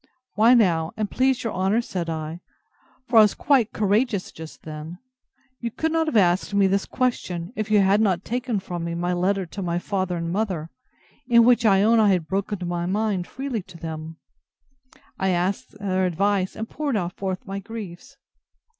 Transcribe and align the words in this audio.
Why, 0.33 0.55
now, 0.55 0.93
and 0.97 1.11
please 1.11 1.43
your 1.43 1.53
honour, 1.53 1.79
said 1.79 2.09
I, 2.09 2.39
(for 3.07 3.19
I 3.19 3.21
was 3.21 3.35
quite 3.35 3.71
courageous 3.71 4.31
just 4.31 4.63
then,) 4.63 4.97
you 5.59 5.69
could 5.69 5.91
not 5.91 6.07
have 6.07 6.17
asked 6.17 6.55
me 6.55 6.65
this 6.65 6.87
question, 6.87 7.53
if 7.55 7.69
you 7.69 7.81
had 7.81 8.01
not 8.01 8.25
taken 8.25 8.59
from 8.59 8.83
me 8.83 8.95
my 8.95 9.13
letter 9.13 9.45
to 9.45 9.61
my 9.61 9.77
father 9.77 10.17
and 10.17 10.31
mother, 10.31 10.71
in 11.27 11.43
which 11.43 11.67
I 11.67 11.83
own 11.83 11.99
I 11.99 12.09
had 12.09 12.25
broken 12.27 12.67
my 12.67 12.87
mind 12.87 13.27
freely 13.27 13.61
to 13.61 13.77
them, 13.77 14.17
and 15.19 15.31
asked 15.33 15.77
their 15.77 16.07
advice, 16.07 16.55
and 16.55 16.67
poured 16.67 16.97
forth 17.15 17.45
my 17.45 17.59
griefs! 17.59 18.17